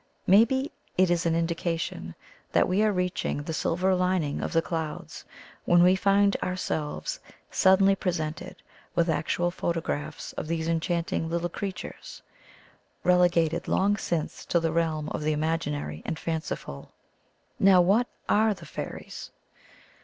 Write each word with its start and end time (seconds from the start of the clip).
Maybe 0.25 0.71
it 0.97 1.11
is 1.11 1.27
an 1.27 1.35
indi 1.35 1.53
cation 1.53 2.15
that 2.53 2.67
we 2.67 2.81
are 2.81 2.91
reaching 2.91 3.43
the 3.43 3.53
silver 3.53 3.93
lining 3.93 4.41
of 4.41 4.51
the 4.51 4.61
clouds 4.63 5.25
when 5.65 5.83
we 5.83 5.95
find 5.95 6.35
ourselves 6.41 7.19
sud 7.51 7.79
denly 7.81 7.99
presented 7.99 8.63
with 8.95 9.11
actual 9.11 9.51
photographs 9.51 10.33
of 10.33 10.47
these 10.47 10.67
enchanting 10.67 11.29
little 11.29 11.49
creatures— 11.49 12.23
relegated 13.13 13.67
long 13.67 13.95
since 13.95 14.43
to 14.45 14.59
the 14.59 14.71
realm 14.71 15.07
of 15.09 15.21
the 15.21 15.33
imaginary 15.33 16.01
and 16.03 16.17
fanciful. 16.17 16.93
*'Now, 17.59 17.79
what 17.79 18.07
are 18.27 18.55
the 18.55 18.65
fairies'? 18.65 19.29